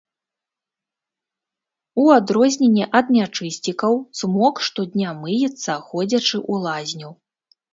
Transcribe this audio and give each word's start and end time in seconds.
У 2.03 2.05
адрозненні 2.15 2.87
ад 3.01 3.13
нячысцікаў 3.17 3.93
цмок 4.21 4.55
штодня 4.69 5.09
мыецца, 5.21 5.71
ходзячы 5.91 6.35
ў 6.51 6.53
лазню. 6.67 7.09